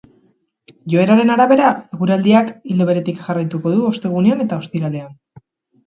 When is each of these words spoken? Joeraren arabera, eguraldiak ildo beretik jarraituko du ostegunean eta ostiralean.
Joeraren 0.93 1.33
arabera, 1.33 1.67
eguraldiak 1.99 2.51
ildo 2.73 2.91
beretik 2.91 3.23
jarraituko 3.29 3.79
du 3.79 3.87
ostegunean 3.95 4.47
eta 4.49 4.63
ostiralean. 4.67 5.19